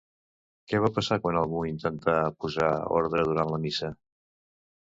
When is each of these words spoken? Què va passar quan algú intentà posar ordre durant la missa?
Què 0.71 0.79
va 0.85 0.89
passar 0.95 1.17
quan 1.25 1.37
algú 1.41 1.61
intentà 1.71 2.15
posar 2.45 2.73
ordre 3.01 3.27
durant 3.31 3.53
la 3.55 3.61
missa? 3.67 3.93